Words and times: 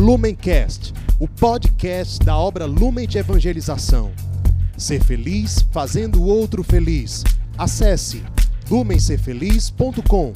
Lumencast, 0.00 0.94
o 1.20 1.28
podcast 1.28 2.24
da 2.24 2.34
obra 2.34 2.64
Lumen 2.64 3.06
de 3.06 3.18
Evangelização. 3.18 4.10
Ser 4.74 5.04
feliz 5.04 5.60
fazendo 5.70 6.22
o 6.22 6.26
outro 6.26 6.64
feliz. 6.64 7.22
Acesse 7.58 8.24
lumencerfeliz.com. 8.70 10.32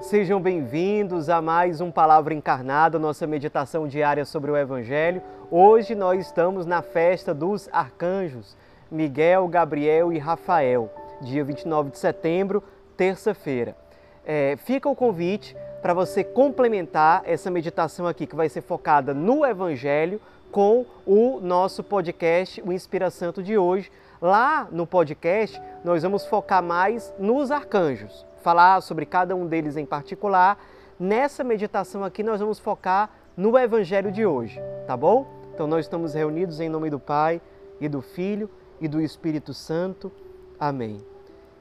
Sejam 0.00 0.40
bem-vindos 0.42 1.28
a 1.28 1.40
mais 1.40 1.80
um 1.80 1.92
Palavra 1.92 2.34
Encarnada, 2.34 2.98
nossa 2.98 3.28
meditação 3.28 3.86
diária 3.86 4.24
sobre 4.24 4.50
o 4.50 4.56
Evangelho. 4.56 5.22
Hoje 5.52 5.94
nós 5.94 6.26
estamos 6.26 6.66
na 6.66 6.82
festa 6.82 7.32
dos 7.32 7.68
arcanjos 7.72 8.56
Miguel, 8.90 9.48
Gabriel 9.48 10.12
e 10.12 10.18
Rafael, 10.18 10.90
dia 11.20 11.44
29 11.44 11.90
de 11.90 11.98
setembro, 11.98 12.62
terça-feira. 12.96 13.76
É, 14.24 14.56
fica 14.56 14.88
o 14.88 14.94
convite 14.94 15.56
para 15.82 15.94
você 15.94 16.22
complementar 16.24 17.22
essa 17.24 17.50
meditação 17.50 18.06
aqui, 18.06 18.26
que 18.26 18.36
vai 18.36 18.48
ser 18.48 18.60
focada 18.60 19.12
no 19.12 19.44
Evangelho, 19.44 20.20
com 20.50 20.86
o 21.04 21.40
nosso 21.40 21.82
podcast, 21.82 22.62
o 22.64 22.72
Inspira 22.72 23.10
Santo 23.10 23.42
de 23.42 23.58
hoje. 23.58 23.90
Lá 24.20 24.66
no 24.70 24.86
podcast, 24.86 25.60
nós 25.84 26.02
vamos 26.02 26.24
focar 26.24 26.62
mais 26.62 27.12
nos 27.18 27.50
arcanjos, 27.50 28.24
falar 28.42 28.80
sobre 28.80 29.04
cada 29.04 29.36
um 29.36 29.46
deles 29.46 29.76
em 29.76 29.84
particular. 29.84 30.58
Nessa 30.98 31.44
meditação 31.44 32.02
aqui, 32.02 32.22
nós 32.22 32.40
vamos 32.40 32.58
focar 32.58 33.10
no 33.36 33.58
Evangelho 33.58 34.10
de 34.10 34.24
hoje, 34.24 34.60
tá 34.86 34.96
bom? 34.96 35.26
Então, 35.52 35.66
nós 35.66 35.84
estamos 35.84 36.14
reunidos 36.14 36.58
em 36.60 36.68
nome 36.68 36.88
do 36.88 36.98
Pai 36.98 37.40
e 37.80 37.88
do 37.88 38.00
Filho 38.00 38.48
e 38.80 38.88
do 38.88 39.00
Espírito 39.00 39.52
Santo. 39.54 40.10
Amém. 40.58 41.00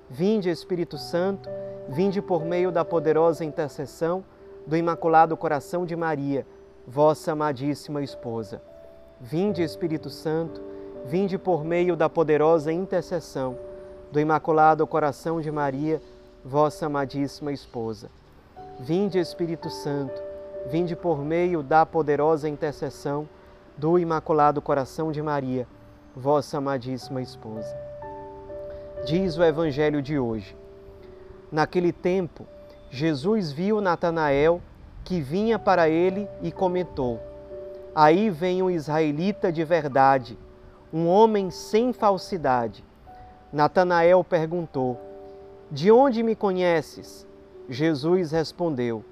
Vinde, 0.09 0.49
Espírito 0.49 0.97
Santo, 0.97 1.49
vinde 1.89 2.21
por 2.21 2.45
meio 2.45 2.71
da 2.71 2.85
poderosa 2.85 3.43
intercessão 3.43 4.23
do 4.65 4.75
Imaculado 4.75 5.35
Coração 5.35 5.85
de 5.85 5.95
Maria, 5.95 6.45
vossa 6.87 7.31
amadíssima 7.31 8.03
esposa. 8.03 8.61
Vinde, 9.19 9.63
Espírito 9.63 10.09
Santo, 10.09 10.61
vinde 11.05 11.37
por 11.37 11.63
meio 11.63 11.95
da 11.95 12.09
poderosa 12.09 12.71
intercessão 12.71 13.57
do 14.11 14.19
Imaculado 14.19 14.85
Coração 14.85 15.41
de 15.41 15.51
Maria, 15.51 16.01
vossa 16.43 16.85
amadíssima 16.85 17.51
esposa. 17.51 18.09
Vinde, 18.79 19.17
Espírito 19.17 19.69
Santo, 19.69 20.21
vinde 20.67 20.95
por 20.95 21.19
meio 21.19 21.63
da 21.63 21.85
poderosa 21.85 22.49
intercessão 22.49 23.27
do 23.77 23.99
Imaculado 23.99 24.61
Coração 24.61 25.11
de 25.11 25.21
Maria, 25.21 25.67
vossa 26.15 26.59
amadíssima 26.59 27.21
esposa. 27.21 27.75
Diz 29.05 29.37
o 29.37 29.43
Evangelho 29.43 30.01
de 30.01 30.17
hoje. 30.17 30.55
Naquele 31.51 31.91
tempo, 31.91 32.47
Jesus 32.89 33.51
viu 33.51 33.81
Natanael 33.81 34.61
que 35.03 35.19
vinha 35.19 35.59
para 35.59 35.89
ele 35.89 36.27
e 36.41 36.51
comentou: 36.51 37.19
Aí 37.93 38.29
vem 38.29 38.63
um 38.63 38.69
israelita 38.69 39.51
de 39.51 39.63
verdade, 39.63 40.37
um 40.91 41.07
homem 41.07 41.51
sem 41.51 41.91
falsidade. 41.91 42.83
Natanael 43.51 44.23
perguntou: 44.23 44.99
De 45.69 45.91
onde 45.91 46.23
me 46.23 46.35
conheces? 46.35 47.27
Jesus 47.69 48.31
respondeu: 48.31 49.03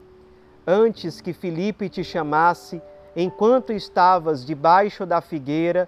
Antes 0.65 1.19
que 1.19 1.33
Filipe 1.33 1.89
te 1.89 2.03
chamasse, 2.03 2.81
enquanto 3.15 3.73
estavas 3.73 4.45
debaixo 4.45 5.05
da 5.05 5.21
figueira, 5.21 5.87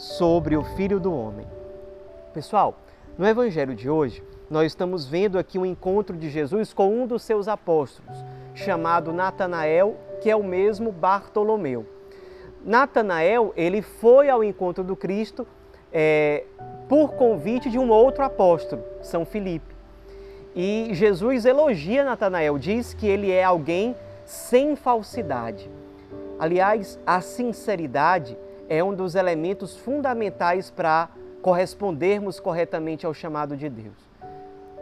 sobre 0.00 0.56
o 0.56 0.64
Filho 0.64 0.98
do 0.98 1.12
Homem. 1.12 1.46
Pessoal, 2.32 2.74
no 3.18 3.26
Evangelho 3.26 3.74
de 3.74 3.90
hoje, 3.90 4.24
nós 4.48 4.68
estamos 4.68 5.06
vendo 5.06 5.38
aqui 5.38 5.58
um 5.58 5.66
encontro 5.66 6.16
de 6.16 6.30
Jesus 6.30 6.72
com 6.72 7.02
um 7.02 7.06
dos 7.06 7.22
seus 7.22 7.46
apóstolos, 7.46 8.24
chamado 8.54 9.12
Natanael, 9.12 9.98
que 10.22 10.30
é 10.30 10.34
o 10.34 10.42
mesmo 10.42 10.90
Bartolomeu. 10.90 11.84
Natanael, 12.64 13.52
ele 13.54 13.82
foi 13.82 14.30
ao 14.30 14.42
encontro 14.42 14.82
do 14.82 14.96
Cristo 14.96 15.46
é, 15.92 16.44
por 16.88 17.12
convite 17.12 17.68
de 17.68 17.78
um 17.78 17.90
outro 17.90 18.24
apóstolo, 18.24 18.82
São 19.02 19.26
Filipe. 19.26 19.76
E 20.56 20.88
Jesus 20.92 21.44
elogia 21.44 22.04
Natanael, 22.04 22.56
diz 22.58 22.94
que 22.94 23.06
ele 23.06 23.30
é 23.30 23.44
alguém 23.44 23.94
sem 24.24 24.76
falsidade. 24.76 25.70
Aliás, 26.38 26.98
a 27.06 27.20
sinceridade 27.20 28.34
é 28.70 28.84
um 28.84 28.94
dos 28.94 29.16
elementos 29.16 29.76
fundamentais 29.76 30.70
para 30.70 31.08
correspondermos 31.42 32.38
corretamente 32.38 33.04
ao 33.04 33.12
chamado 33.12 33.56
de 33.56 33.68
Deus. 33.68 33.96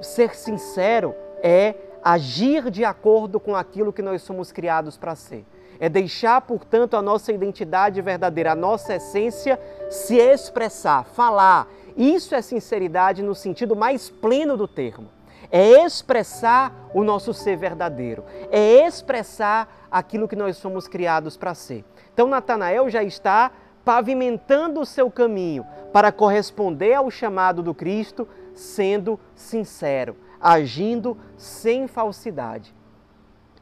Ser 0.02 0.36
sincero 0.36 1.14
é 1.42 1.74
agir 2.04 2.70
de 2.70 2.84
acordo 2.84 3.40
com 3.40 3.56
aquilo 3.56 3.90
que 3.92 4.02
nós 4.02 4.20
somos 4.20 4.52
criados 4.52 4.98
para 4.98 5.16
ser. 5.16 5.44
É 5.80 5.88
deixar, 5.88 6.38
portanto, 6.42 6.98
a 6.98 7.02
nossa 7.02 7.32
identidade 7.32 8.02
verdadeira, 8.02 8.52
a 8.52 8.54
nossa 8.54 8.96
essência 8.96 9.58
se 9.88 10.16
expressar, 10.16 11.04
falar. 11.04 11.66
Isso 11.96 12.34
é 12.34 12.42
sinceridade 12.42 13.22
no 13.22 13.34
sentido 13.34 13.74
mais 13.74 14.10
pleno 14.10 14.54
do 14.54 14.68
termo. 14.68 15.08
É 15.50 15.82
expressar 15.82 16.90
o 16.92 17.02
nosso 17.02 17.32
ser 17.32 17.56
verdadeiro, 17.56 18.22
é 18.50 18.86
expressar 18.86 19.86
aquilo 19.90 20.28
que 20.28 20.36
nós 20.36 20.58
somos 20.58 20.86
criados 20.86 21.38
para 21.38 21.54
ser. 21.54 21.86
Então, 22.12 22.26
Natanael 22.26 22.90
já 22.90 23.02
está 23.02 23.50
pavimentando 23.88 24.82
o 24.82 24.84
seu 24.84 25.10
caminho 25.10 25.66
para 25.94 26.12
corresponder 26.12 26.92
ao 26.92 27.10
chamado 27.10 27.62
do 27.62 27.72
Cristo, 27.72 28.28
sendo 28.52 29.18
sincero, 29.34 30.14
agindo 30.38 31.16
sem 31.38 31.88
falsidade. 31.88 32.74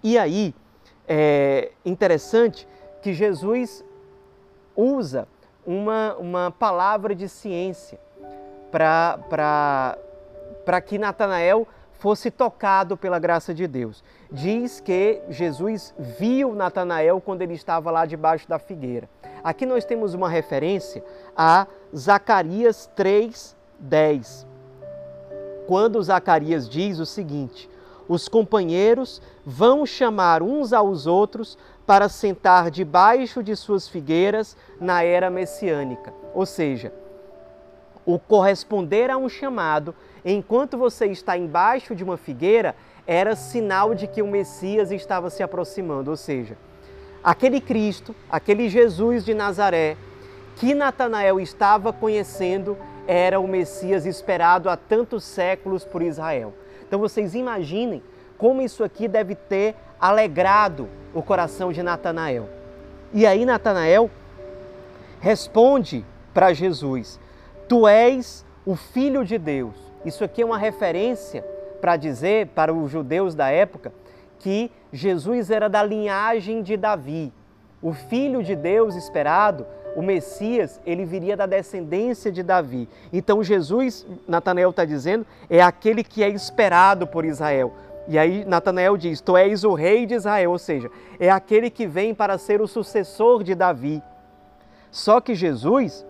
E 0.03 0.19
aí, 0.19 0.53
é 1.07 1.71
interessante 1.85 2.67
que 3.01 3.15
Jesus 3.15 3.85
usa 4.75 5.29
uma, 5.65 6.17
uma 6.17 6.51
palavra 6.51 7.15
de 7.15 7.29
ciência 7.29 8.01
para 8.73 9.97
que 10.85 10.99
Natanael 10.99 11.69
fosse 11.99 12.31
tocado 12.31 12.97
pela 12.97 13.19
graça 13.19 13.55
de 13.55 13.67
Deus. 13.67 14.03
Diz 14.31 14.81
que 14.81 15.23
Jesus 15.29 15.95
viu 15.99 16.55
Natanael 16.55 17.21
quando 17.21 17.43
ele 17.43 17.55
estava 17.55 17.91
lá 17.91 18.07
debaixo 18.07 18.49
da 18.49 18.59
figueira. 18.59 19.09
Aqui 19.43 19.65
nós 19.65 19.85
temos 19.85 20.15
uma 20.15 20.29
referência 20.29 21.05
a 21.37 21.67
Zacarias 21.95 22.91
3:10. 22.97 24.47
Quando 25.67 26.03
Zacarias 26.03 26.69
diz 26.69 26.99
o 26.99 27.07
seguinte: 27.07 27.69
Os 28.09 28.29
companheiros 28.29 29.21
vão 29.45 29.87
chamar 29.87 30.43
uns 30.43 30.73
aos 30.73 31.07
outros 31.07 31.59
para 31.87 32.09
sentar 32.09 32.71
debaixo 32.71 33.43
de 33.43 33.55
suas 33.55 33.89
figueiras 33.89 34.57
na 34.81 35.03
era 35.03 35.31
messiânica. 35.31 36.13
Ou 36.35 36.45
seja, 36.45 36.93
o 38.07 38.19
corresponder 38.19 39.11
a 39.11 39.19
um 39.19 39.29
chamado 39.29 39.95
enquanto 40.25 40.79
você 40.79 41.07
está 41.07 41.37
embaixo 41.37 41.95
de 41.95 42.05
uma 42.05 42.17
figueira 42.17 42.75
era 43.07 43.37
sinal 43.37 43.95
de 43.95 44.07
que 44.07 44.23
o 44.23 44.27
Messias 44.27 44.91
estava 44.91 45.29
se 45.29 45.43
aproximando, 45.43 46.11
ou 46.11 46.17
seja, 46.17 46.57
aquele 47.23 47.61
Cristo, 47.61 48.15
aquele 48.31 48.69
Jesus 48.69 49.25
de 49.25 49.35
Nazaré, 49.35 49.97
que 50.57 50.75
Natanael 50.75 51.39
estava 51.39 51.93
conhecendo, 51.93 52.79
era 53.07 53.39
o 53.39 53.47
Messias 53.47 54.07
esperado 54.07 54.71
há 54.71 54.77
tantos 54.77 55.23
séculos 55.23 55.85
por 55.85 56.03
Israel. 56.03 56.55
Então 56.87 56.99
vocês 56.99 57.35
imaginem 57.35 58.03
como 58.39 58.63
isso 58.63 58.83
aqui 58.83 59.07
deve 59.07 59.35
ter 59.35 59.75
alegrado 60.01 60.89
o 61.15 61.23
coração 61.23 61.73
de 61.73 61.83
Natanael. 61.83 62.49
E 63.13 63.27
aí 63.27 63.45
Natanael 63.45 64.11
responde 65.21 66.05
para 66.35 66.53
Jesus: 66.53 67.21
Tu 67.69 67.87
és 67.89 68.45
o 68.65 68.77
filho 68.77 69.25
de 69.25 69.39
Deus. 69.39 69.75
Isso 70.05 70.23
aqui 70.23 70.43
é 70.43 70.47
uma 70.47 70.59
referência 70.59 71.45
para 71.81 71.97
dizer 71.97 72.49
para 72.49 72.73
os 72.73 72.91
judeus 72.91 73.35
da 73.35 73.51
época 73.51 73.93
que 74.39 74.71
Jesus 74.93 75.51
era 75.51 75.69
da 75.69 75.83
linhagem 75.83 76.63
de 76.63 76.77
Davi, 76.77 77.33
o 77.83 77.93
filho 77.93 78.43
de 78.43 78.55
Deus 78.55 78.95
esperado, 78.95 79.67
o 79.95 80.03
Messias, 80.03 80.81
ele 80.85 81.05
viria 81.05 81.37
da 81.37 81.47
descendência 81.47 82.31
de 82.31 82.43
Davi. 82.43 82.89
Então 83.13 83.43
Jesus, 83.43 84.07
Natanael 84.29 84.71
está 84.71 84.85
dizendo, 84.85 85.27
é 85.49 85.63
aquele 85.63 86.05
que 86.05 86.23
é 86.23 86.29
esperado 86.29 87.07
por 87.07 87.25
Israel. 87.25 87.73
E 88.09 88.19
aí 88.19 88.45
Natanael 88.45 88.97
diz: 88.97 89.21
Tu 89.21 89.37
és 89.37 89.65
o 89.65 89.75
rei 89.75 90.07
de 90.07 90.15
Israel, 90.15 90.53
ou 90.53 90.59
seja, 90.59 90.91
é 91.19 91.31
aquele 91.31 91.71
que 91.71 91.87
vem 91.87 92.15
para 92.15 92.39
ser 92.39 92.61
o 92.61 92.69
sucessor 92.69 93.43
de 93.43 93.55
Davi. 93.55 94.03
Só 94.91 95.21
que 95.21 95.35
Jesus 95.35 96.05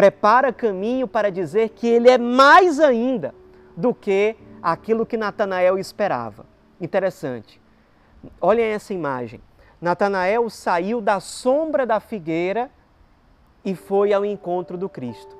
prepara 0.00 0.50
caminho 0.50 1.06
para 1.06 1.30
dizer 1.30 1.68
que 1.68 1.86
ele 1.86 2.08
é 2.08 2.16
mais 2.16 2.80
ainda 2.80 3.34
do 3.76 3.92
que 3.92 4.34
aquilo 4.62 5.04
que 5.04 5.14
Natanael 5.14 5.78
esperava. 5.78 6.46
Interessante. 6.80 7.60
Olhem 8.40 8.64
essa 8.64 8.94
imagem. 8.94 9.42
Natanael 9.78 10.48
saiu 10.48 11.02
da 11.02 11.20
sombra 11.20 11.84
da 11.84 12.00
figueira 12.00 12.70
e 13.62 13.74
foi 13.74 14.14
ao 14.14 14.24
encontro 14.24 14.78
do 14.78 14.88
Cristo. 14.88 15.36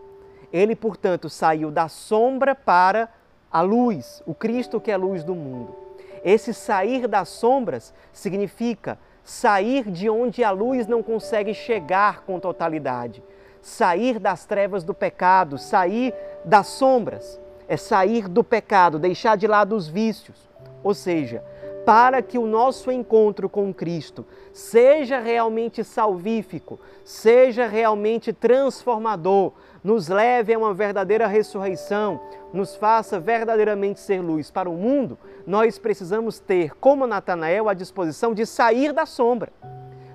Ele, 0.53 0.77
portanto, 0.77 1.31
saiu 1.31 1.71
da 1.71 1.89
sombra 1.89 2.55
para 2.55 3.09
a 3.51 3.62
luz, 3.62 4.23
o 4.27 4.35
Cristo 4.35 4.79
que 4.79 4.91
é 4.91 4.95
a 4.95 4.99
luz 4.99 5.25
do 5.25 5.35
mundo. 5.35 5.75
Esse 6.23 6.53
sair 6.53 7.09
das 7.09 7.31
sombras 7.31 7.95
significa 8.12 8.99
sair 9.25 9.91
de 9.91 10.11
onde 10.11 10.45
a 10.45 10.51
luz 10.51 10.87
não 10.87 11.03
consegue 11.03 11.55
chegar 11.55 12.25
com 12.27 12.39
totalidade, 12.39 13.23
sair 13.62 14.19
das 14.19 14.45
trevas 14.45 14.85
do 14.85 14.95
pecado, 14.95 15.59
sair 15.59 16.15
das 16.45 16.67
sombras, 16.69 17.41
é 17.69 17.77
sair 17.77 18.29
do 18.29 18.43
pecado, 18.43 18.99
deixar 18.99 19.37
de 19.37 19.47
lado 19.47 19.77
os 19.77 19.89
vícios. 19.89 20.49
Ou 20.83 20.95
seja, 20.95 21.43
para 21.85 22.23
que 22.23 22.39
o 22.39 22.47
nosso 22.47 22.91
encontro 22.91 23.49
com 23.49 23.73
Cristo 23.73 24.27
seja 24.53 25.19
realmente 25.19 25.83
salvífico, 25.83 26.79
seja 27.05 27.67
realmente 27.67 28.33
transformador, 28.33 29.53
nos 29.83 30.09
leve 30.09 30.53
a 30.53 30.59
uma 30.59 30.75
verdadeira 30.75 31.27
ressurreição, 31.27 32.21
nos 32.53 32.77
faça 32.77 33.19
verdadeiramente 33.19 34.01
ser 34.01 34.21
luz 34.21 34.51
para 34.51 34.69
o 34.69 34.75
mundo, 34.75 35.19
nós 35.47 35.79
precisamos 35.79 36.39
ter, 36.39 36.75
como 36.77 37.07
Natanael, 37.07 37.69
a 37.69 37.75
disposição 37.75 38.35
de 38.35 38.45
sair 38.45 38.93
da 38.93 39.07
sombra. 39.07 39.51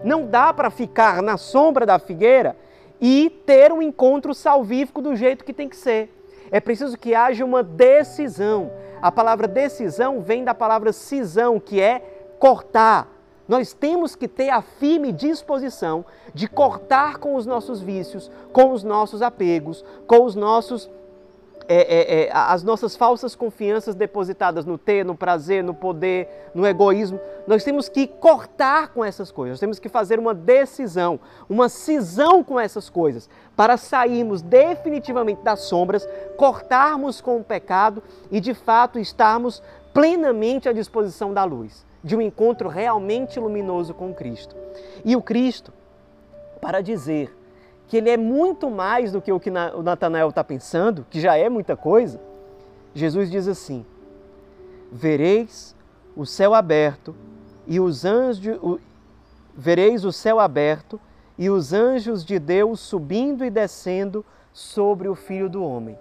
Não 0.03 0.27
dá 0.27 0.53
para 0.53 0.69
ficar 0.69 1.21
na 1.21 1.35
sombra 1.35 1.85
da 1.85 1.97
figueira 1.97 2.55
e 3.07 3.29
ter 3.29 3.71
um 3.71 3.83
encontro 3.83 4.33
salvífico 4.33 4.99
do 4.99 5.15
jeito 5.15 5.45
que 5.45 5.53
tem 5.53 5.69
que 5.69 5.77
ser. 5.77 6.09
É 6.49 6.59
preciso 6.59 6.97
que 6.97 7.13
haja 7.13 7.45
uma 7.45 7.61
decisão. 7.61 8.71
A 8.99 9.11
palavra 9.11 9.47
decisão 9.47 10.21
vem 10.21 10.43
da 10.43 10.55
palavra 10.55 10.91
cisão, 10.91 11.59
que 11.59 11.79
é 11.79 11.99
cortar. 12.39 13.07
Nós 13.47 13.73
temos 13.73 14.15
que 14.15 14.27
ter 14.27 14.49
a 14.49 14.63
firme 14.63 15.11
disposição 15.11 16.03
de 16.33 16.47
cortar 16.47 17.17
com 17.17 17.35
os 17.35 17.45
nossos 17.45 17.79
vícios, 17.79 18.31
com 18.51 18.71
os 18.71 18.83
nossos 18.83 19.21
apegos, 19.21 19.85
com 20.07 20.25
os 20.25 20.33
nossos 20.33 20.89
é, 21.67 21.75
é, 21.75 22.23
é, 22.23 22.31
as 22.31 22.63
nossas 22.63 22.95
falsas 22.95 23.35
confianças 23.35 23.95
depositadas 23.95 24.65
no 24.65 24.77
ter, 24.77 25.03
no 25.03 25.15
prazer, 25.15 25.63
no 25.63 25.73
poder, 25.73 26.49
no 26.53 26.65
egoísmo. 26.65 27.19
Nós 27.47 27.63
temos 27.63 27.89
que 27.89 28.07
cortar 28.07 28.89
com 28.89 29.03
essas 29.03 29.31
coisas, 29.31 29.53
nós 29.53 29.59
temos 29.59 29.79
que 29.79 29.89
fazer 29.89 30.19
uma 30.19 30.33
decisão, 30.33 31.19
uma 31.49 31.69
cisão 31.69 32.43
com 32.43 32.59
essas 32.59 32.89
coisas, 32.89 33.29
para 33.55 33.77
sairmos 33.77 34.41
definitivamente 34.41 35.41
das 35.41 35.61
sombras, 35.61 36.07
cortarmos 36.37 37.21
com 37.21 37.37
o 37.37 37.43
pecado 37.43 38.01
e 38.31 38.39
de 38.39 38.53
fato 38.53 38.99
estarmos 38.99 39.61
plenamente 39.93 40.67
à 40.67 40.73
disposição 40.73 41.33
da 41.33 41.43
luz, 41.43 41.85
de 42.03 42.15
um 42.15 42.21
encontro 42.21 42.69
realmente 42.69 43.39
luminoso 43.39 43.93
com 43.93 44.13
Cristo. 44.13 44.55
E 45.03 45.15
o 45.15 45.21
Cristo, 45.21 45.73
para 46.61 46.81
dizer 46.81 47.35
que 47.87 47.97
ele 47.97 48.09
é 48.09 48.17
muito 48.17 48.69
mais 48.69 49.11
do 49.11 49.21
que 49.21 49.31
o 49.31 49.39
que 49.39 49.49
o 49.49 49.83
Natanael 49.83 50.29
está 50.29 50.43
pensando, 50.43 51.05
que 51.09 51.19
já 51.19 51.37
é 51.37 51.49
muita 51.49 51.75
coisa, 51.75 52.19
Jesus 52.93 53.29
diz 53.29 53.47
assim: 53.47 53.85
Vereis 54.91 55.75
o 56.15 56.25
céu 56.25 56.53
aberto 56.53 57.15
e 57.67 57.79
os 57.79 58.05
anjos 58.05 58.57
o, 58.61 58.79
vereis 59.55 60.03
o 60.03 60.11
céu 60.11 60.39
aberto 60.39 60.99
e 61.37 61.49
os 61.49 61.73
anjos 61.73 62.23
de 62.23 62.39
Deus 62.39 62.79
subindo 62.79 63.43
e 63.43 63.49
descendo 63.49 64.25
sobre 64.53 65.07
o 65.07 65.15
Filho 65.15 65.49
do 65.49 65.63
Homem. 65.63 65.97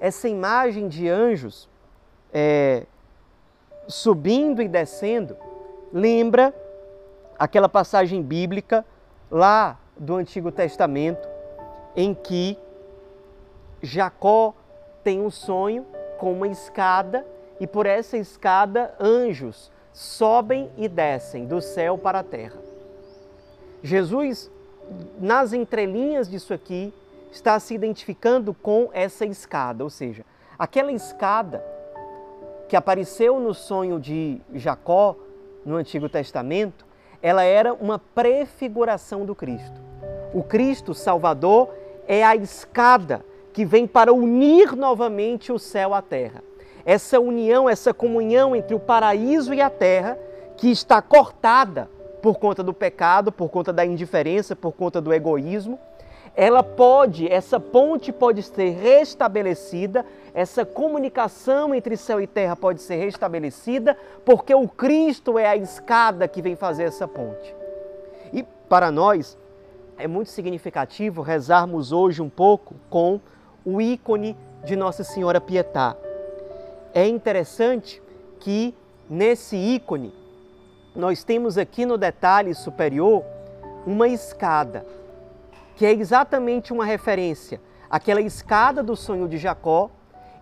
Essa 0.00 0.28
imagem 0.28 0.88
de 0.88 1.08
anjos 1.08 1.68
é, 2.32 2.86
subindo 3.86 4.62
e 4.62 4.68
descendo 4.68 5.36
lembra 5.92 6.54
aquela 7.38 7.68
passagem 7.68 8.22
bíblica 8.22 8.84
lá 9.30 9.78
do 10.00 10.16
Antigo 10.16 10.50
Testamento 10.50 11.28
em 11.94 12.14
que 12.14 12.58
Jacó 13.82 14.54
tem 15.04 15.20
um 15.20 15.30
sonho 15.30 15.86
com 16.18 16.32
uma 16.32 16.48
escada 16.48 17.26
e 17.60 17.66
por 17.66 17.84
essa 17.84 18.16
escada 18.16 18.94
anjos 18.98 19.70
sobem 19.92 20.70
e 20.78 20.88
descem 20.88 21.46
do 21.46 21.60
céu 21.60 21.98
para 21.98 22.20
a 22.20 22.24
terra. 22.24 22.58
Jesus, 23.82 24.50
nas 25.18 25.52
entrelinhas 25.52 26.28
disso 26.28 26.54
aqui, 26.54 26.94
está 27.30 27.60
se 27.60 27.74
identificando 27.74 28.54
com 28.54 28.88
essa 28.92 29.26
escada, 29.26 29.84
ou 29.84 29.90
seja, 29.90 30.24
aquela 30.58 30.92
escada 30.92 31.62
que 32.68 32.76
apareceu 32.76 33.38
no 33.38 33.52
sonho 33.52 34.00
de 34.00 34.40
Jacó 34.54 35.16
no 35.64 35.76
Antigo 35.76 36.08
Testamento, 36.08 36.86
ela 37.20 37.42
era 37.42 37.74
uma 37.74 37.98
prefiguração 37.98 39.26
do 39.26 39.34
Cristo. 39.34 39.89
O 40.32 40.42
Cristo 40.42 40.94
Salvador 40.94 41.70
é 42.06 42.24
a 42.24 42.36
escada 42.36 43.24
que 43.52 43.64
vem 43.64 43.86
para 43.86 44.12
unir 44.12 44.76
novamente 44.76 45.52
o 45.52 45.58
céu 45.58 45.92
à 45.92 46.00
terra. 46.00 46.42
Essa 46.84 47.18
união, 47.18 47.68
essa 47.68 47.92
comunhão 47.92 48.54
entre 48.54 48.74
o 48.74 48.80
paraíso 48.80 49.52
e 49.52 49.60
a 49.60 49.68
terra, 49.68 50.18
que 50.56 50.70
está 50.70 51.02
cortada 51.02 51.90
por 52.22 52.38
conta 52.38 52.62
do 52.62 52.72
pecado, 52.72 53.32
por 53.32 53.48
conta 53.48 53.72
da 53.72 53.84
indiferença, 53.84 54.54
por 54.54 54.72
conta 54.72 55.00
do 55.00 55.12
egoísmo, 55.12 55.78
ela 56.36 56.62
pode, 56.62 57.30
essa 57.30 57.58
ponte 57.58 58.12
pode 58.12 58.42
ser 58.42 58.70
restabelecida, 58.70 60.06
essa 60.32 60.64
comunicação 60.64 61.74
entre 61.74 61.96
céu 61.96 62.20
e 62.20 62.26
terra 62.26 62.54
pode 62.54 62.80
ser 62.80 62.96
restabelecida, 62.96 63.96
porque 64.24 64.54
o 64.54 64.68
Cristo 64.68 65.38
é 65.38 65.48
a 65.48 65.56
escada 65.56 66.28
que 66.28 66.40
vem 66.40 66.54
fazer 66.54 66.84
essa 66.84 67.08
ponte. 67.08 67.54
E 68.32 68.44
para 68.68 68.92
nós, 68.92 69.36
é 70.00 70.08
muito 70.08 70.30
significativo 70.30 71.20
rezarmos 71.20 71.92
hoje 71.92 72.22
um 72.22 72.30
pouco 72.30 72.74
com 72.88 73.20
o 73.64 73.80
ícone 73.82 74.34
de 74.64 74.74
Nossa 74.74 75.04
Senhora 75.04 75.40
Pietá. 75.40 75.94
É 76.94 77.06
interessante 77.06 78.02
que 78.38 78.74
nesse 79.08 79.56
ícone 79.56 80.14
nós 80.96 81.22
temos 81.22 81.58
aqui 81.58 81.84
no 81.84 81.98
detalhe 81.98 82.54
superior 82.54 83.22
uma 83.86 84.08
escada, 84.08 84.86
que 85.76 85.84
é 85.84 85.92
exatamente 85.92 86.72
uma 86.72 86.86
referência 86.86 87.60
àquela 87.90 88.22
escada 88.22 88.82
do 88.82 88.96
sonho 88.96 89.28
de 89.28 89.36
Jacó 89.36 89.90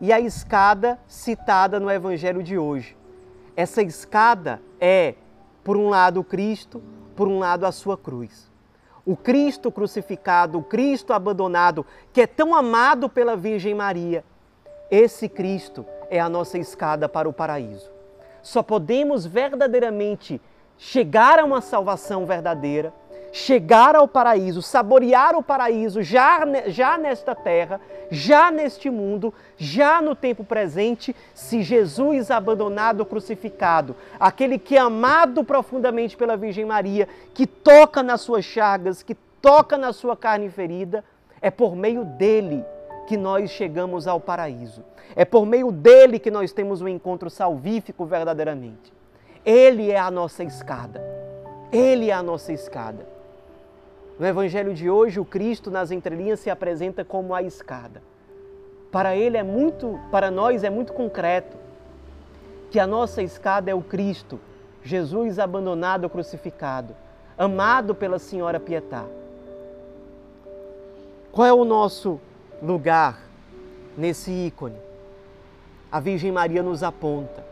e 0.00 0.12
a 0.12 0.21
escada 0.21 1.00
citada 1.09 1.81
no 1.81 1.91
evangelho 1.91 2.45
de 2.45 2.57
hoje. 2.57 2.97
Essa 3.57 3.83
escada 3.83 4.62
é, 4.81 5.17
por 5.65 5.77
um 5.77 5.88
lado, 5.88 6.23
Cristo, 6.23 6.81
por 7.17 7.27
um 7.27 7.41
lado, 7.41 7.67
a 7.67 7.73
sua 7.73 7.99
cruz 7.99 8.49
o 9.09 9.17
Cristo 9.17 9.73
crucificado, 9.73 10.59
o 10.59 10.62
Cristo 10.62 11.15
abandonado, 11.15 11.87
que 12.12 12.21
é 12.21 12.27
tão 12.27 12.55
amado 12.55 13.09
pela 13.09 13.35
Virgem 13.35 13.75
Maria. 13.75 14.23
Esse 14.91 15.31
Cristo 15.31 15.87
é 16.11 16.21
a 16.21 16.29
nossa 16.29 16.59
escada 16.59 17.09
para 17.09 17.27
o 17.27 17.33
paraíso. 17.33 17.91
Só 18.43 18.62
podemos 18.62 19.25
verdadeiramente 19.25 20.38
chegar 20.77 21.38
a 21.38 21.45
uma 21.47 21.62
salvação 21.62 22.27
verdadeira 22.27 22.93
chegar 23.38 23.95
ao 23.95 24.09
paraíso, 24.09 24.61
saborear 24.61 25.37
o 25.37 25.42
paraíso 25.42 26.02
já, 26.02 26.40
já 26.66 26.99
nesta 26.99 27.35
terra, 27.35 27.80
já 28.11 28.50
neste 28.50 28.90
mundo, 28.90 29.33
já 29.57 30.02
no 30.02 30.14
tempo 30.14 30.42
presente, 30.42 31.14
se 31.33 31.62
Jesus 31.62 32.30
abandonado, 32.30 33.07
crucificado, 33.07 33.95
aquele 34.18 34.59
que 34.59 34.76
é 34.76 34.80
amado 34.80 35.45
profundamente 35.45 36.16
pela 36.16 36.37
Virgem 36.37 36.64
Maria, 36.64 37.09
que 37.33 37.47
toca 37.47 38.02
nas 38.02 38.21
suas 38.23 38.45
chagas, 38.45 39.02
que 39.02 39.14
toca 39.40 39.78
na 39.78 39.92
sua 39.92 40.16
carne 40.16 40.50
ferida, 40.50 41.04
é 41.40 41.50
por 41.50 41.76
meio 41.76 42.04
dele 42.04 42.64
que 43.07 43.16
nós 43.16 43.50
chegamos 43.50 44.09
ao 44.09 44.21
paraíso. 44.21 44.85
É 45.14 45.25
por 45.25 45.47
meio 45.47 45.71
dele 45.71 46.18
que 46.18 46.30
nós 46.30 46.52
temos 46.52 46.83
um 46.83 46.88
encontro 46.88 47.30
salvífico 47.30 48.04
verdadeiramente. 48.04 48.92
Ele 49.47 49.90
é 49.90 49.99
a 49.99 50.11
nossa 50.11 50.42
escada. 50.42 51.00
Ele 51.73 52.11
é 52.11 52.12
a 52.12 52.23
nossa 52.23 52.52
escada. 52.52 53.18
No 54.19 54.27
evangelho 54.27 54.75
de 54.75 54.91
hoje, 54.91 55.21
o 55.21 55.25
Cristo 55.25 55.71
nas 55.71 55.93
entrelinhas 55.93 56.41
se 56.41 56.51
apresenta 56.51 57.05
como 57.05 57.33
a 57.33 57.43
escada. 57.43 58.03
Para 58.91 59.15
ele 59.15 59.37
é 59.37 59.45
muito, 59.45 59.99
para 60.11 60.29
nós 60.31 60.65
é 60.65 60.71
muito 60.71 60.93
concreto 60.93 61.57
que 62.71 62.81
a 62.81 62.87
nossa 62.87 63.23
escada 63.23 63.71
é 63.71 63.75
o 63.75 63.81
Cristo, 63.81 64.41
Jesus 64.83 65.39
abandonado 65.39 66.11
crucificado, 66.11 66.97
amado 67.37 67.95
pela 67.95 68.19
Senhora 68.19 68.59
Pietá. 68.59 69.05
Qual 71.31 71.47
é 71.47 71.53
o 71.53 71.65
nosso 71.65 72.21
lugar 72.61 73.21
nesse 73.97 74.33
ícone? 74.33 74.77
A 75.93 76.01
Virgem 76.01 76.33
Maria 76.33 76.63
nos 76.63 76.83
aponta. 76.83 77.47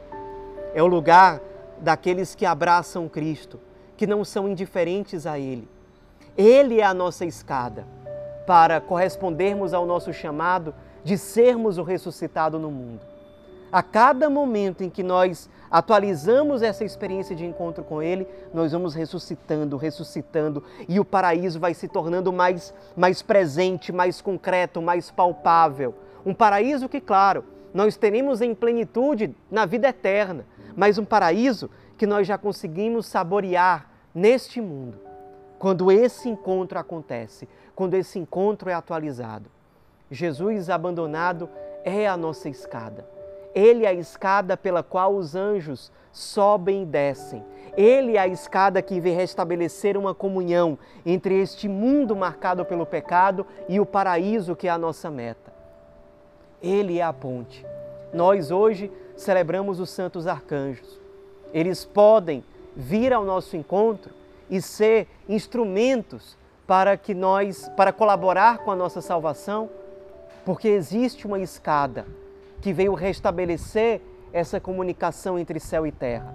É 0.75 0.83
o 0.83 0.87
lugar 0.87 1.41
daqueles 1.79 2.35
que 2.35 2.45
abraçam 2.45 3.09
Cristo, 3.09 3.61
que 3.97 4.07
não 4.07 4.25
são 4.25 4.49
indiferentes 4.49 5.27
a 5.27 5.39
Ele. 5.39 5.76
Ele 6.37 6.81
é 6.81 6.85
a 6.85 6.95
nossa 6.95 7.25
escada 7.25 7.87
para 8.47 8.81
correspondermos 8.81 9.75
ao 9.75 9.87
nosso 9.87 10.13
chamado 10.13 10.75
de 11.03 11.17
sermos 11.17 11.79
o 11.79 11.83
ressuscitado 11.83 12.59
no 12.59 12.71
mundo. 12.71 13.01
A 13.73 13.83
cada 13.83 14.31
momento 14.31 14.85
em 14.85 14.91
que 14.91 15.03
nós 15.03 15.51
atualizamos 15.71 16.63
essa 16.63 16.85
experiência 16.85 17.35
de 17.35 17.45
encontro 17.45 17.83
com 17.83 18.03
Ele, 18.03 18.27
nós 18.55 18.73
vamos 18.73 18.95
ressuscitando, 18.95 19.77
ressuscitando, 19.77 20.63
e 20.89 21.01
o 21.01 21.05
paraíso 21.05 21.59
vai 21.59 21.75
se 21.75 21.89
tornando 21.89 22.33
mais, 22.33 22.73
mais 22.97 23.23
presente, 23.23 23.93
mais 23.93 24.21
concreto, 24.21 24.81
mais 24.81 25.11
palpável. 25.11 25.95
Um 26.25 26.33
paraíso 26.33 26.89
que, 26.89 27.01
claro, 27.01 27.45
nós 27.75 27.97
teremos 27.97 28.41
em 28.41 28.55
plenitude 28.55 29.35
na 29.51 29.67
vida 29.67 29.89
eterna, 29.89 30.47
mas 30.77 30.99
um 30.99 31.05
paraíso 31.05 31.71
que 31.99 32.07
nós 32.07 32.27
já 32.27 32.39
conseguimos 32.39 33.07
saborear 33.07 33.91
neste 34.15 34.61
mundo, 34.61 34.99
quando 35.59 35.91
esse 35.91 36.29
encontro 36.29 36.79
acontece, 36.79 37.49
quando 37.75 37.95
esse 37.95 38.19
encontro 38.19 38.71
é 38.71 38.75
atualizado. 38.75 39.51
Jesus 40.11 40.71
abandonado 40.71 41.49
é 41.85 42.07
a 42.07 42.17
nossa 42.17 42.49
escada. 42.49 43.07
Ele 43.55 43.85
é 43.85 43.89
a 43.89 43.95
escada 43.95 44.57
pela 44.57 44.83
qual 44.83 45.15
os 45.15 45.35
anjos 45.35 45.91
sobem 46.13 46.83
e 46.83 46.87
descem. 46.87 47.45
Ele 47.77 48.17
é 48.17 48.21
a 48.21 48.29
escada 48.29 48.81
que 48.81 49.01
vem 49.01 49.15
restabelecer 49.15 49.97
uma 49.97 50.15
comunhão 50.15 50.79
entre 51.05 51.41
este 51.41 51.69
mundo 51.69 52.15
marcado 52.15 52.65
pelo 52.65 52.87
pecado 52.87 53.47
e 53.69 53.81
o 53.81 53.87
paraíso 53.87 54.57
que 54.57 54.69
é 54.69 54.71
a 54.71 54.79
nossa 54.79 55.11
meta. 55.11 55.53
Ele 56.63 56.99
é 56.99 57.03
a 57.03 57.13
ponte. 57.13 57.65
Nós 58.13 58.51
hoje 58.51 58.91
celebramos 59.17 59.81
os 59.81 59.91
santos 59.91 60.27
arcanjos. 60.27 61.01
Eles 61.53 61.85
podem 61.85 62.45
vir 62.75 63.13
ao 63.13 63.25
nosso 63.25 63.57
encontro 63.57 64.13
e 64.51 64.61
ser 64.61 65.09
instrumentos 65.29 66.37
para 66.67 66.97
que 66.97 67.15
nós, 67.15 67.69
para 67.77 67.93
colaborar 67.93 68.59
com 68.59 68.71
a 68.71 68.77
nossa 68.77 69.01
salvação, 69.01 69.71
porque 70.45 70.69
existe 70.69 71.27
uma 71.27 71.39
escada 71.39 72.07
que 72.61 72.73
veio 72.73 72.95
restabelecer 72.95 74.01
essa 74.33 74.61
comunicação 74.61 75.39
entre 75.39 75.61
céu 75.61 75.87
e 75.87 75.93
terra. 75.93 76.35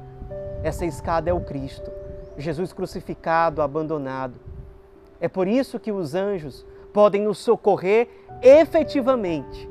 Essa 0.63 0.85
escada 0.85 1.29
é 1.29 1.33
o 1.33 1.41
Cristo, 1.41 1.91
Jesus 2.37 2.71
crucificado, 2.71 3.61
abandonado. 3.61 4.35
É 5.19 5.27
por 5.27 5.47
isso 5.47 5.79
que 5.79 5.91
os 5.91 6.15
anjos 6.15 6.65
podem 6.93 7.21
nos 7.21 7.37
socorrer 7.37 8.07
efetivamente, 8.41 9.69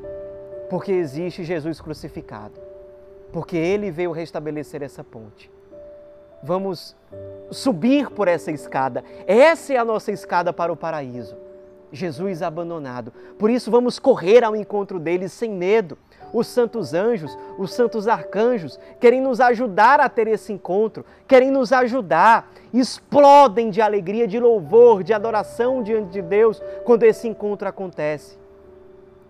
porque 0.68 0.92
existe 0.92 1.44
Jesus 1.44 1.80
crucificado, 1.80 2.61
porque 3.32 3.56
ele 3.56 3.90
veio 3.90 4.12
restabelecer 4.12 4.82
essa 4.82 5.02
ponte. 5.02 5.50
Vamos 6.42 6.97
subir 7.50 8.11
por 8.11 8.28
essa 8.28 8.50
escada. 8.50 9.04
Essa 9.26 9.75
é 9.75 9.76
a 9.76 9.85
nossa 9.85 10.11
escada 10.11 10.52
para 10.52 10.73
o 10.73 10.76
paraíso. 10.76 11.37
Jesus 11.92 12.40
abandonado. 12.40 13.12
Por 13.38 13.50
isso 13.50 13.70
vamos 13.70 13.99
correr 13.99 14.44
ao 14.44 14.54
encontro 14.54 14.99
dele 14.99 15.28
sem 15.28 15.50
medo. 15.50 15.99
Os 16.32 16.47
santos 16.47 16.94
anjos, 16.94 17.37
os 17.59 17.73
santos 17.75 18.06
arcanjos 18.06 18.78
querem 19.00 19.20
nos 19.20 19.40
ajudar 19.40 19.99
a 19.99 20.09
ter 20.09 20.28
esse 20.28 20.52
encontro, 20.52 21.04
querem 21.26 21.50
nos 21.50 21.73
ajudar, 21.73 22.52
explodem 22.73 23.68
de 23.68 23.82
alegria, 23.82 24.28
de 24.28 24.38
louvor, 24.38 25.02
de 25.02 25.12
adoração 25.12 25.82
diante 25.82 26.11
de 26.11 26.23
Deus 26.23 26.62
quando 26.85 27.02
esse 27.02 27.26
encontro 27.26 27.68
acontece. 27.68 28.38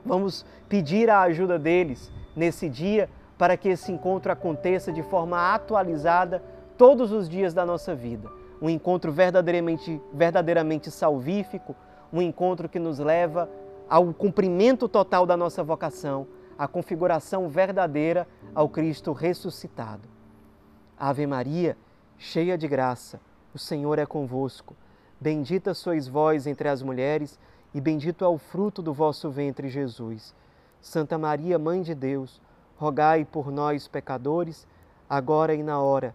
Vamos 0.05 0.45
pedir 0.69 1.09
a 1.09 1.23
ajuda 1.23 1.59
deles 1.59 2.13
nesse 2.37 2.69
dia 2.69 3.09
para 3.39 3.57
que 3.57 3.71
esse 3.71 3.91
encontro 3.91 4.31
aconteça 4.31 4.93
de 4.93 5.03
forma 5.03 5.55
atualizada 5.55 6.43
todos 6.81 7.13
os 7.13 7.29
dias 7.29 7.53
da 7.53 7.67
nossa 7.67 7.95
vida. 7.95 8.27
Um 8.59 8.71
encontro 8.71 9.13
verdadeiramente, 9.13 10.01
verdadeiramente 10.15 10.91
salvífico, 10.91 11.77
um 12.11 12.23
encontro 12.23 12.71
que 12.71 12.79
nos 12.79 12.99
leva 12.99 13.51
ao 13.87 14.15
cumprimento 14.15 14.89
total 14.89 15.27
da 15.27 15.37
nossa 15.37 15.63
vocação, 15.63 16.27
à 16.57 16.67
configuração 16.67 17.51
verdadeira 17.51 18.27
ao 18.55 18.67
Cristo 18.67 19.13
ressuscitado. 19.13 20.09
Ave 20.99 21.27
Maria, 21.27 21.77
cheia 22.17 22.57
de 22.57 22.67
graça, 22.67 23.21
o 23.53 23.59
Senhor 23.59 23.99
é 23.99 24.07
convosco. 24.07 24.75
Bendita 25.21 25.75
sois 25.75 26.09
vós 26.09 26.47
entre 26.47 26.67
as 26.67 26.83
mulheres, 26.83 27.39
e 27.75 27.81
bendito 27.81 28.25
é 28.25 28.29
o 28.29 28.39
fruto 28.39 28.81
do 28.81 28.95
vosso 28.95 29.29
ventre, 29.29 29.69
Jesus. 29.69 30.35
Santa 30.81 31.19
Maria, 31.19 31.59
Mãe 31.59 31.83
de 31.83 31.95
Deus, 31.95 32.41
rogai 32.79 33.27
por 33.27 33.53
nós, 33.53 33.87
pecadores, 33.87 34.67
agora 35.11 35.55
e 35.55 35.63
na 35.63 35.79
hora 35.79 36.15